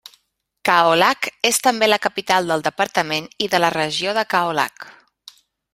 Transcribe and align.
Kaolack 0.69 1.27
és 1.51 1.59
també 1.67 1.89
la 1.91 1.99
capital 2.07 2.49
del 2.53 2.65
departament 2.69 3.29
i 3.49 3.53
de 3.53 3.61
la 3.65 3.73
regió 3.79 4.19
de 4.21 4.27
Kaolack. 4.35 4.91